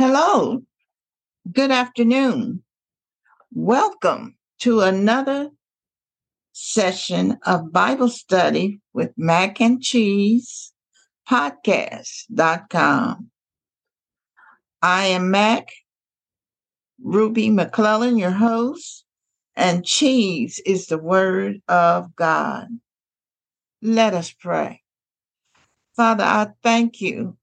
[0.00, 0.64] Hello,
[1.52, 2.62] good afternoon.
[3.52, 5.50] Welcome to another
[6.52, 10.72] session of Bible study with Mac and Cheese
[11.28, 13.30] podcast.com.
[14.80, 15.68] I am Mac
[17.02, 19.04] Ruby McClellan, your host,
[19.54, 22.68] and cheese is the word of God.
[23.82, 24.80] Let us pray.
[25.94, 27.36] Father, I thank you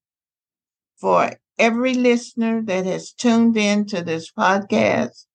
[0.99, 5.25] for every listener that has tuned in to this podcast.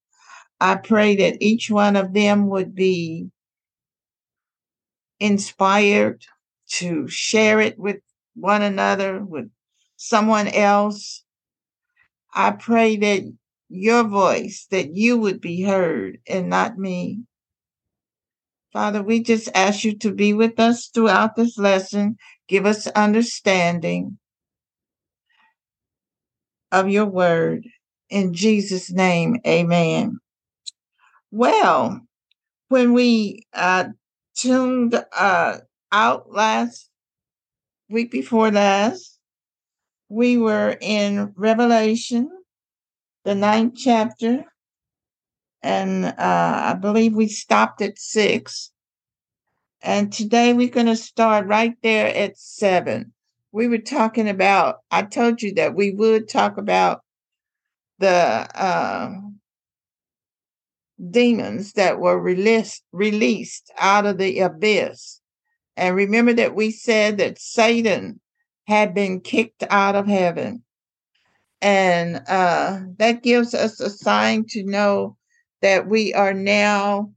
[0.60, 3.28] I pray that each one of them would be
[5.18, 6.24] inspired
[6.68, 7.98] to share it with
[8.34, 9.50] one another, with
[9.96, 11.24] someone else.
[12.34, 13.22] I pray that
[13.68, 17.20] your voice, that you would be heard and not me.
[18.72, 22.16] Father, we just ask you to be with us throughout this lesson.
[22.48, 24.18] Give us understanding
[26.72, 27.68] of your word.
[28.08, 30.18] In Jesus' name, amen.
[31.30, 32.00] Well,
[32.68, 33.84] when we uh,
[34.34, 35.58] tuned uh,
[35.92, 36.88] out last
[37.88, 39.18] week before last,
[40.08, 42.30] we were in Revelation,
[43.24, 44.44] the ninth chapter,
[45.62, 48.70] and uh, I believe we stopped at six.
[49.82, 53.12] And today we're going to start right there at seven
[53.52, 57.02] we were talking about, I told you that we would talk about
[57.98, 59.10] the uh,
[61.10, 65.20] demons that were released, released out of the abyss.
[65.76, 68.20] And remember that we said that Satan
[68.66, 70.64] had been kicked out of heaven.
[71.60, 75.16] And uh, that gives us a sign to know
[75.60, 77.12] that we are now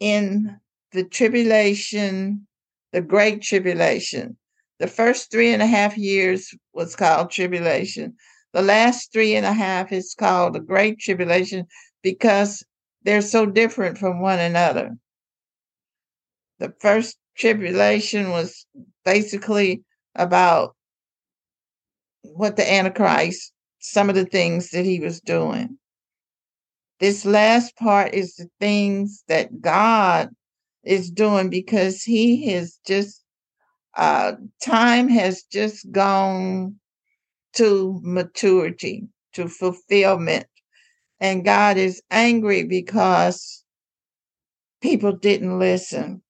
[0.00, 0.58] in
[0.92, 2.46] the tribulation
[2.92, 4.36] the Great Tribulation.
[4.78, 8.14] The first three and a half years was called tribulation.
[8.52, 11.66] The last three and a half is called the Great Tribulation
[12.02, 12.64] because
[13.02, 14.96] they're so different from one another.
[16.58, 18.66] The first tribulation was
[19.04, 19.82] basically
[20.14, 20.74] about
[22.22, 25.78] what the Antichrist, some of the things that he was doing.
[26.98, 30.30] This last part is the things that God
[30.86, 33.22] is doing because he has just
[33.96, 34.32] uh
[34.64, 36.76] time has just gone
[37.54, 40.46] to maturity to fulfillment.
[41.20, 43.64] And god is angry because
[44.82, 46.22] people didn't listen.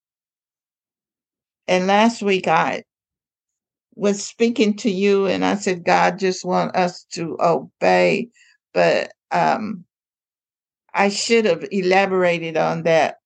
[1.68, 2.84] And last week i
[3.94, 8.28] was speaking to you and i said god just want us to obey.
[8.74, 9.84] But um
[10.94, 13.16] i should have elaborated on that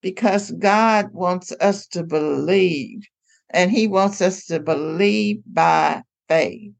[0.00, 3.02] because God wants us to believe,
[3.50, 6.72] and He wants us to believe by faith.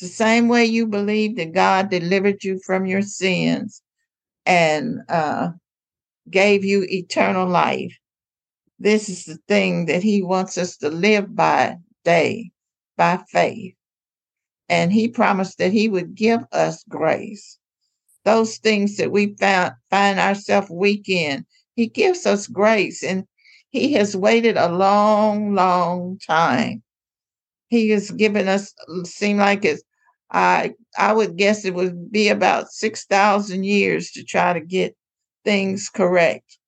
[0.00, 3.82] The same way you believe that God delivered you from your sins
[4.44, 5.50] and uh,
[6.30, 7.96] gave you eternal life.
[8.78, 12.50] This is the thing that He wants us to live by day,
[12.96, 13.74] by faith.
[14.68, 17.58] And He promised that He would give us grace.
[18.24, 23.26] Those things that we found, find ourselves weak in, he gives us grace and
[23.70, 26.82] He has waited a long, long time.
[27.68, 28.72] He has given us,
[29.04, 29.82] seem like it's,
[30.30, 34.96] I, I would guess it would be about 6,000 years to try to get
[35.44, 36.58] things correct.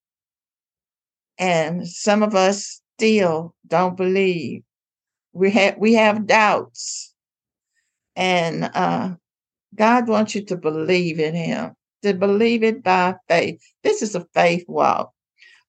[1.38, 4.62] And some of us still don't believe.
[5.32, 7.14] We have, we have doubts.
[8.16, 9.14] And uh,
[9.74, 13.60] God wants you to believe in Him to believe it by faith.
[13.82, 15.12] This is a faith walk.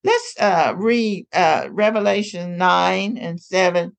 [0.03, 3.95] Let's uh, read uh, Revelation 9 and 7.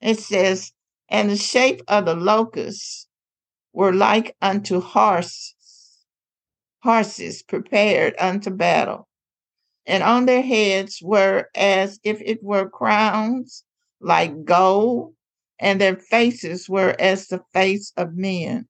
[0.00, 0.72] It says,
[1.08, 3.06] And the shape of the locusts
[3.72, 5.54] were like unto horses,
[6.82, 9.08] horses prepared unto battle.
[9.86, 13.64] And on their heads were as if it were crowns
[14.00, 15.14] like gold,
[15.60, 18.66] and their faces were as the face of men.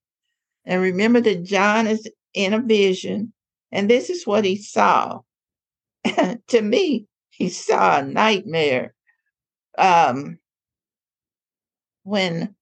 [0.64, 3.32] And remember that John is in a vision,
[3.72, 5.20] and this is what he saw.
[6.48, 8.94] to me, he saw a nightmare.
[9.78, 10.38] Um,
[12.02, 12.54] when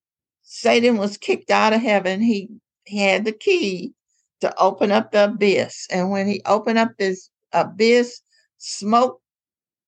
[0.42, 2.48] Satan was kicked out of heaven, he,
[2.84, 3.92] he had the key
[4.40, 5.86] to open up the abyss.
[5.90, 8.20] And when he opened up this abyss,
[8.58, 9.20] smoke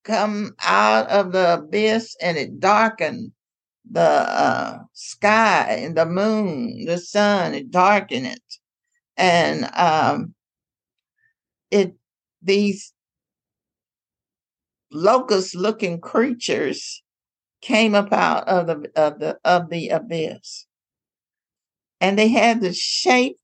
[0.05, 3.33] come out of the abyss and it darkened
[3.91, 8.43] the uh, sky and the moon, the sun, it darkened it
[9.17, 10.35] and um,
[11.71, 11.95] it
[12.43, 12.93] these
[14.91, 17.03] locust looking creatures
[17.63, 20.67] came up out of the of the of the abyss
[22.01, 23.39] and they had the shape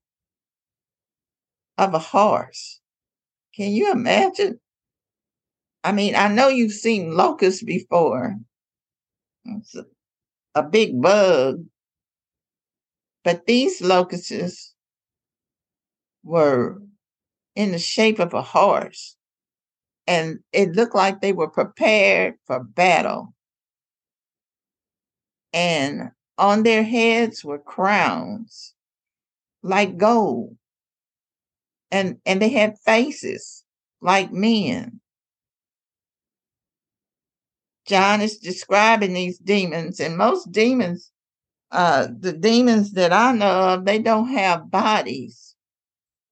[1.77, 2.79] of a horse.
[3.55, 4.59] Can you imagine?
[5.83, 8.35] I mean, I know you've seen locusts before.
[9.45, 9.85] It's a,
[10.53, 11.65] a big bug.
[13.23, 14.73] But these locusts
[16.23, 16.81] were
[17.55, 19.15] in the shape of a horse.
[20.07, 23.33] And it looked like they were prepared for battle.
[25.53, 28.73] And on their heads were crowns
[29.63, 30.57] like gold.
[31.91, 33.63] And and they had faces
[34.01, 35.01] like men.
[37.85, 41.11] John is describing these demons, and most demons,
[41.71, 45.50] uh, the demons that I know of, they don't have bodies.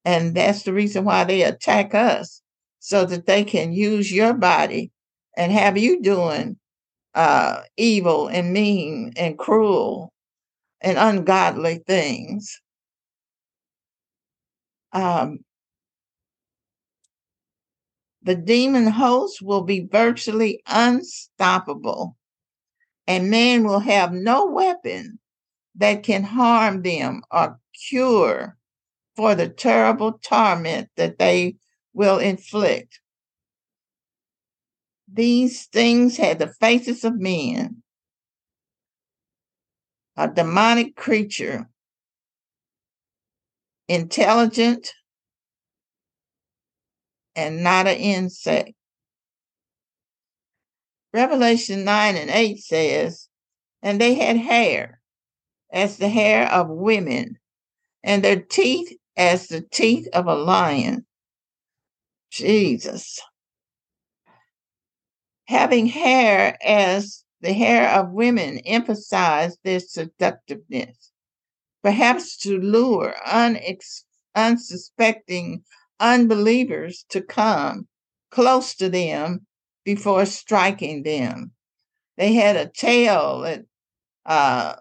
[0.05, 2.41] And that's the reason why they attack us,
[2.79, 4.91] so that they can use your body
[5.35, 6.57] and have you doing
[7.13, 10.13] uh, evil and mean and cruel
[10.81, 12.61] and ungodly things.
[14.93, 15.39] Um,
[18.23, 22.15] the demon host will be virtually unstoppable,
[23.07, 25.19] and man will have no weapon
[25.75, 28.57] that can harm them or cure
[29.19, 31.53] for the terrible torment that they
[31.91, 33.01] will inflict.
[35.11, 37.83] These things had the faces of men,
[40.15, 41.69] a demonic creature,
[43.89, 44.93] intelligent,
[47.35, 48.71] and not an insect.
[51.11, 53.27] Revelation 9 and 8 says,
[53.81, 55.01] And they had hair
[55.73, 57.37] as the hair of women,
[58.01, 61.05] and their teeth as the teeth of a lion.
[62.31, 63.19] Jesus.
[65.49, 71.11] Having hair as the hair of women emphasized their seductiveness,
[71.83, 74.03] perhaps to lure unex-
[74.35, 75.63] unsuspecting
[75.99, 77.87] unbelievers to come
[78.31, 79.45] close to them
[79.83, 81.51] before striking them.
[82.17, 83.65] They had a tail that
[84.25, 84.75] uh,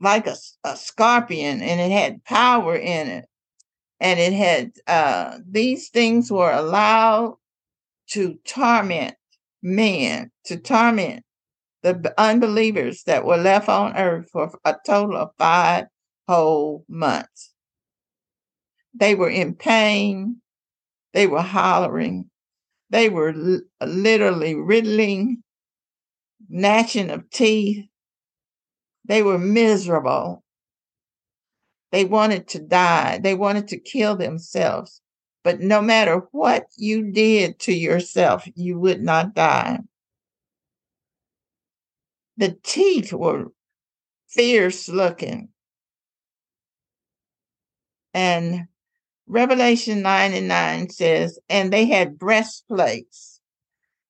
[0.00, 3.24] like a, a scorpion and it had power in it.
[4.00, 7.36] And it had uh, these things were allowed
[8.10, 9.16] to torment
[9.62, 11.24] men, to torment
[11.82, 15.86] the unbelievers that were left on earth for a total of five
[16.26, 17.52] whole months.
[18.94, 20.40] They were in pain.
[21.12, 22.30] They were hollering.
[22.90, 25.42] They were l- literally riddling,
[26.48, 27.86] gnashing of teeth.
[29.08, 30.44] They were miserable.
[31.90, 33.18] They wanted to die.
[33.18, 35.00] They wanted to kill themselves.
[35.42, 39.80] But no matter what you did to yourself, you would not die.
[42.36, 43.46] The teeth were
[44.28, 45.48] fierce looking.
[48.12, 48.68] And
[49.26, 53.40] Revelation 9 and 9 says, and they had breastplates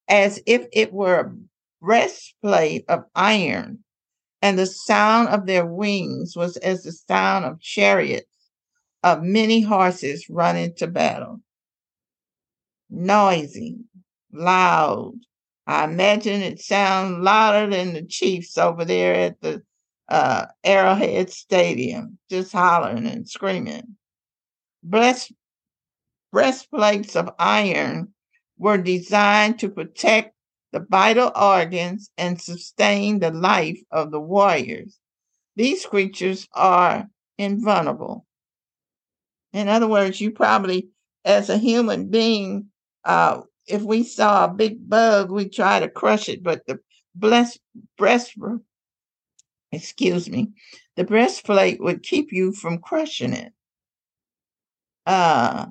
[0.08, 1.32] as if it were a
[1.80, 3.84] breastplate of iron,
[4.42, 8.26] and the sound of their wings was as the sound of chariots
[9.02, 11.40] of many horses running to battle.
[12.90, 13.78] Noisy,
[14.32, 15.14] loud.
[15.66, 19.62] I imagine it sounds louder than the Chiefs over there at the
[20.08, 23.96] uh, Arrowhead Stadium, just hollering and screaming.
[24.82, 25.32] Breast,
[26.32, 28.14] breastplates of iron
[28.56, 30.34] were designed to protect
[30.72, 34.98] the vital organs and sustain the life of the warriors.
[35.56, 37.08] These creatures are
[37.38, 38.26] invulnerable.
[39.52, 40.88] In other words, you probably,
[41.24, 42.66] as a human being,
[43.04, 46.78] uh, if we saw a big bug, we try to crush it, but the
[47.14, 47.58] breast,
[47.96, 48.34] breast
[49.72, 50.48] excuse me,
[50.96, 53.52] the breastplate would keep you from crushing it.
[55.06, 55.66] Uh,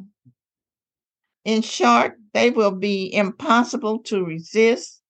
[1.45, 5.01] in short, they will be impossible to resist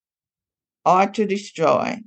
[0.85, 1.97] or to destroy.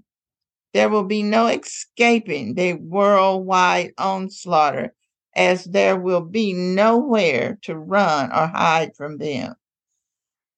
[0.73, 4.93] There will be no escaping the worldwide onslaught,
[5.37, 9.57] as there will be nowhere to run or hide from them.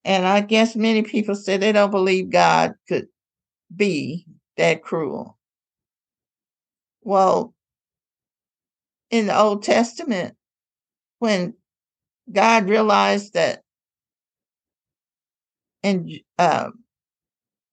[0.05, 3.07] And I guess many people say they don't believe God could
[3.75, 5.37] be that cruel.
[7.01, 7.53] Well,
[9.09, 10.37] in the Old Testament,
[11.19, 11.55] when
[12.31, 13.62] God realized that
[15.83, 16.71] and uh,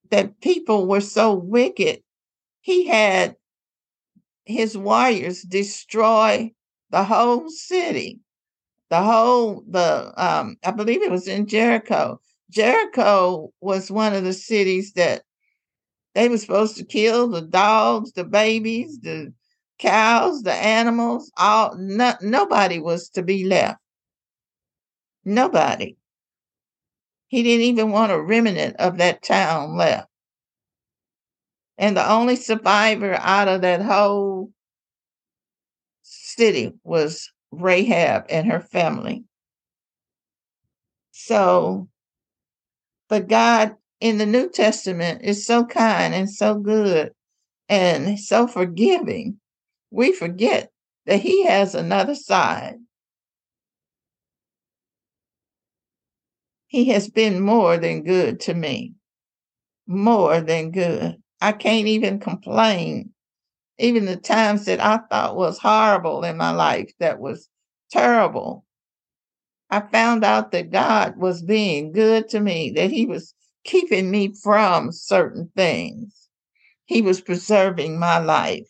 [0.09, 2.03] that people were so wicked,
[2.61, 3.35] he had
[4.45, 6.51] his warriors destroy
[6.91, 8.19] the whole city,
[8.89, 12.21] the whole the um, I believe it was in Jericho.
[12.51, 15.23] Jericho was one of the cities that
[16.15, 19.33] They were supposed to kill the dogs, the babies, the
[19.79, 21.31] cows, the animals.
[21.37, 23.79] All no, nobody was to be left.
[25.25, 25.97] Nobody.
[27.31, 30.09] He didn't even want a remnant of that town left.
[31.77, 34.51] And the only survivor out of that whole
[36.03, 39.23] city was Rahab and her family.
[41.11, 41.87] So,
[43.07, 47.13] but God in the New Testament is so kind and so good
[47.69, 49.39] and so forgiving.
[49.89, 50.69] We forget
[51.05, 52.75] that He has another side.
[56.71, 58.93] He has been more than good to me.
[59.87, 61.21] More than good.
[61.41, 63.11] I can't even complain.
[63.77, 67.49] Even the times that I thought was horrible in my life, that was
[67.91, 68.63] terrible.
[69.69, 73.33] I found out that God was being good to me, that He was
[73.65, 76.29] keeping me from certain things.
[76.85, 78.69] He was preserving my life.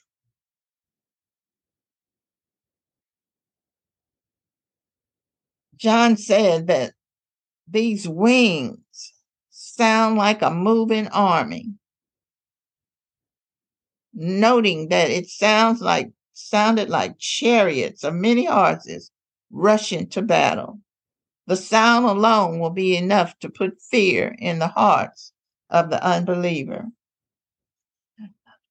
[5.75, 6.93] John said that
[7.67, 9.13] these wings
[9.49, 11.73] sound like a moving army,
[14.13, 19.11] noting that it sounds like sounded like chariots of many horses
[19.51, 20.79] rushing to battle.
[21.47, 25.33] The sound alone will be enough to put fear in the hearts
[25.69, 26.85] of the unbeliever.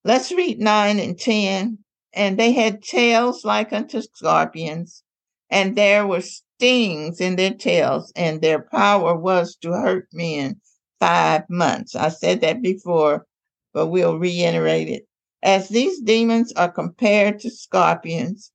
[0.04, 1.78] Let's read 9 and 10.
[2.12, 5.04] And they had tails like unto scorpions,
[5.48, 6.22] and there were
[6.60, 10.60] stings in their tails, and their power was to hurt men
[11.00, 11.94] five months.
[11.96, 13.26] I said that before,
[13.72, 15.08] but we'll reiterate it.
[15.42, 18.52] As these demons are compared to scorpions,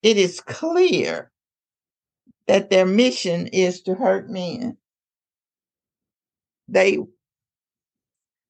[0.00, 1.32] it is clear
[2.46, 4.76] that their mission is to hurt men.
[6.68, 6.98] They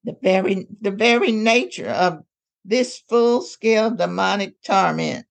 [0.04, 2.23] the very the very nature of
[2.66, 5.25] this full scale demonic torment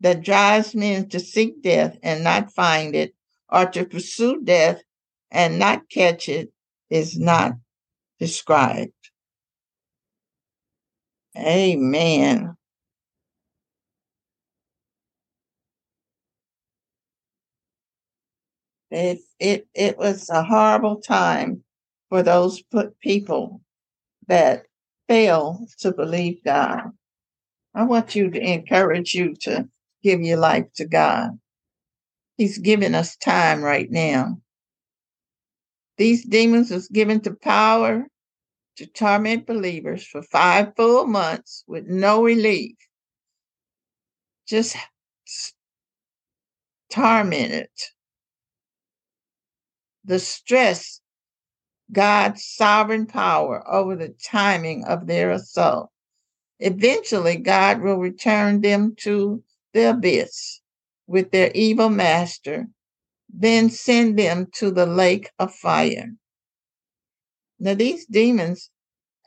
[0.00, 3.14] that drives men to seek death and not find it,
[3.50, 4.82] or to pursue death
[5.30, 6.52] and not catch it,
[6.90, 7.52] is not
[8.18, 8.92] described.
[11.36, 12.56] Amen.
[18.90, 21.64] It, it, it was a horrible time
[22.08, 22.62] for those
[23.00, 23.60] people
[24.28, 24.66] that
[25.08, 26.92] fail to believe God.
[27.74, 29.68] I want you to encourage you to
[30.06, 31.30] give your life to God.
[32.36, 34.38] He's giving us time right now.
[35.98, 38.06] These demons was given to power
[38.76, 42.76] to torment believers for five full months with no relief.
[44.46, 44.76] Just
[46.92, 47.70] tormented.
[50.04, 51.00] The stress
[51.90, 55.90] God's sovereign power over the timing of their assault.
[56.60, 59.42] Eventually, God will return them to
[59.76, 60.60] the abyss
[61.06, 62.66] with their evil master,
[63.28, 66.10] then send them to the lake of fire.
[67.60, 68.70] Now, these demons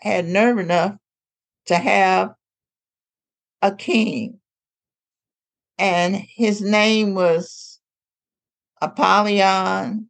[0.01, 0.96] had nerve enough
[1.68, 2.32] to have
[3.62, 4.39] a king,
[5.77, 7.79] and his name was
[8.82, 10.10] Apollyon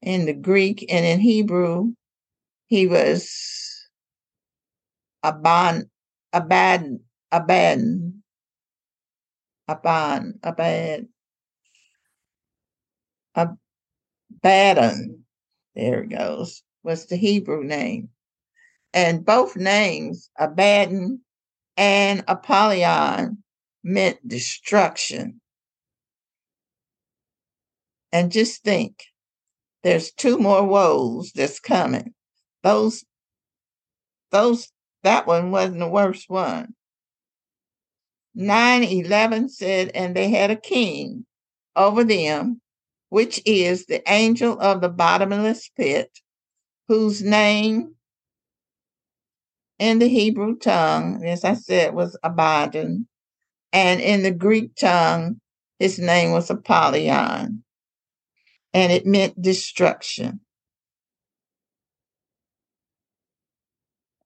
[0.00, 1.92] in the Greek, and in Hebrew,
[2.66, 3.88] he was
[5.24, 5.90] Aban,
[6.32, 7.00] Abaddon,
[7.32, 8.22] Abaddon,
[9.68, 11.06] Aban, Abad,
[14.32, 15.24] Abaddon.
[15.74, 16.62] There it goes.
[16.82, 18.08] Was the Hebrew name,
[18.92, 21.20] and both names, Abaddon
[21.76, 23.42] and Apollyon,
[23.84, 25.40] meant destruction.
[28.12, 29.04] And just think,
[29.82, 32.12] there's two more woes that's coming.
[32.62, 33.04] Those,
[34.30, 34.68] those,
[35.04, 36.74] that one wasn't the worst one.
[38.34, 41.26] 911 said, and they had a king
[41.76, 42.60] over them,
[43.08, 46.10] which is the angel of the bottomless pit,
[46.88, 47.94] whose name
[49.78, 53.08] in the Hebrew tongue, as I said, was Abaddon,
[53.72, 55.40] and in the Greek tongue,
[55.78, 57.64] his name was Apollyon,
[58.72, 60.40] and it meant destruction.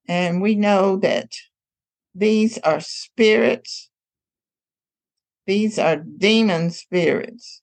[0.07, 1.31] And we know that
[2.13, 3.89] these are spirits
[5.45, 7.61] these are demon spirits.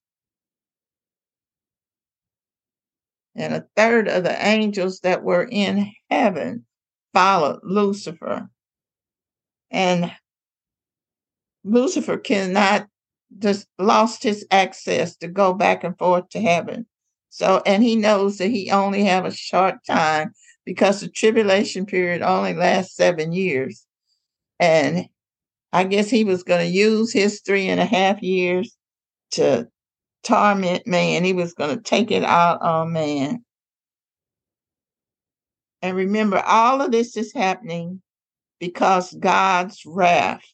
[3.35, 6.67] And a third of the angels that were in heaven
[7.15, 8.51] followed Lucifer.
[9.71, 10.13] And
[11.65, 12.89] Lucifer cannot
[13.39, 16.87] just lost his access to go back and forth to heaven.
[17.31, 20.33] So, and he knows that he only have a short time
[20.67, 23.87] because the tribulation period only lasts seven years.
[24.61, 25.07] And
[25.73, 28.77] I guess he was going to use his three and a half years
[29.33, 29.69] to
[30.23, 31.25] torment man.
[31.25, 33.45] He was going to take it out on man.
[35.81, 38.03] And remember, all of this is happening
[38.61, 40.45] because God's wrath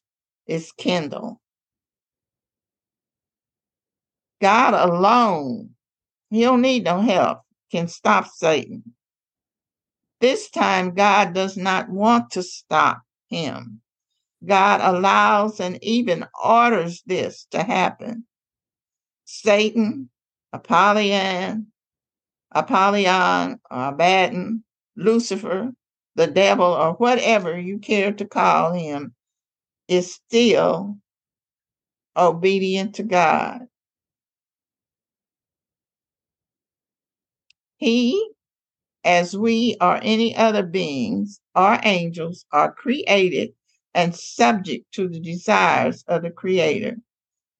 [0.46, 1.36] is kindled.
[4.40, 5.70] God alone,
[6.30, 8.94] he don't need no help, can stop Satan.
[10.20, 13.82] This time, God does not want to stop him.
[14.44, 18.24] God allows and even orders this to happen.
[19.24, 20.10] Satan,
[20.52, 21.66] Apollyon,
[22.52, 24.64] Apollyon, Abaddon,
[24.96, 25.72] Lucifer,
[26.14, 29.14] the devil, or whatever you care to call him,
[29.86, 30.96] is still
[32.16, 33.62] obedient to God.
[37.76, 38.30] He,
[39.04, 43.52] as we or any other beings or angels, are created
[43.94, 46.96] and subject to the desires of the Creator.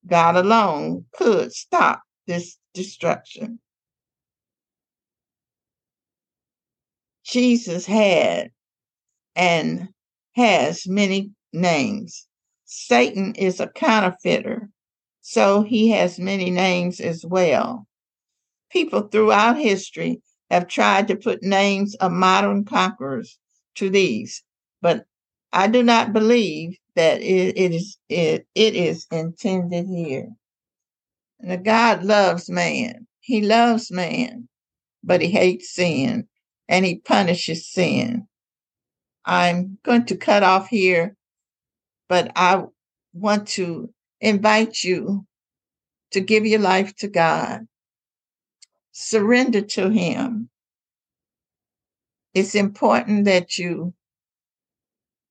[0.07, 3.59] God alone could stop this destruction.
[7.25, 8.51] Jesus had
[9.37, 9.89] and
[10.35, 12.27] has many names.
[12.65, 14.69] Satan is a counterfeiter,
[15.21, 17.87] so he has many names as well.
[18.71, 20.21] People throughout history
[20.51, 23.39] have tried to put names of modern conquerors
[23.75, 24.43] to these,
[24.81, 25.05] but
[25.53, 30.29] I do not believe that it, it is it, it is intended here.
[31.41, 33.07] The God loves man.
[33.21, 34.49] He loves man,
[35.03, 36.29] but he hates sin
[36.69, 38.27] and he punishes sin.
[39.25, 41.17] I'm going to cut off here,
[42.09, 42.65] but I
[43.13, 45.27] want to invite you
[46.13, 47.67] to give your life to God
[48.99, 50.51] surrender to Him.
[52.35, 53.95] It's important that you,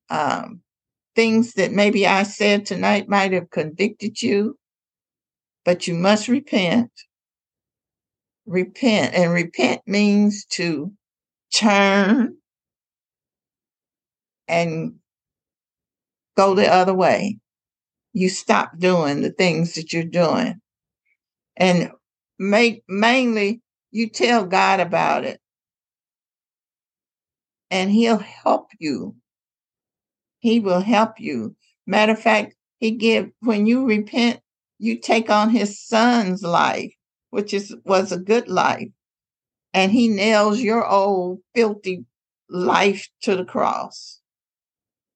[0.09, 0.61] um,
[1.15, 4.57] things that maybe I said tonight might have convicted you,
[5.65, 6.91] but you must repent.
[8.45, 9.13] Repent.
[9.15, 10.91] And repent means to
[11.53, 12.37] turn
[14.47, 14.95] and
[16.37, 17.39] go the other way.
[18.13, 20.61] You stop doing the things that you're doing.
[21.57, 21.91] And
[22.39, 25.39] make mainly you tell God about it
[27.71, 29.15] and he'll help you.
[30.39, 31.55] He will help you.
[31.85, 34.41] Matter of fact, he give when you repent,
[34.77, 36.93] you take on his son's life,
[37.29, 38.89] which is was a good life.
[39.73, 42.05] And he nails your old filthy
[42.49, 44.21] life to the cross.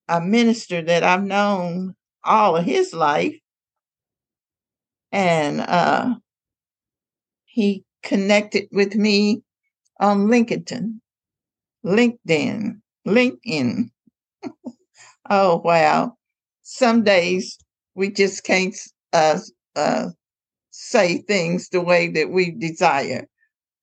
[0.07, 3.35] a minister that I've known all of his life.
[5.11, 6.15] And uh,
[7.45, 9.43] he connected with me
[9.99, 10.99] on LinkedIn,
[11.85, 13.89] LinkedIn, LinkedIn.
[15.29, 16.17] Oh, wow.
[16.63, 17.57] Some days
[17.95, 18.75] we just can't
[19.13, 19.39] uh,
[19.75, 20.09] uh,
[20.73, 23.27] say things the way that we desire.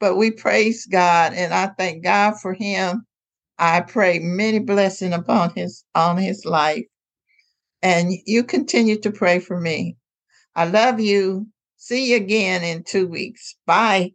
[0.01, 3.07] But we praise God and I thank God for him.
[3.59, 6.87] I pray many blessing upon his on his life.
[7.83, 9.97] And you continue to pray for me.
[10.57, 11.49] I love you.
[11.79, 13.57] See you again in two weeks.
[13.67, 14.13] Bye.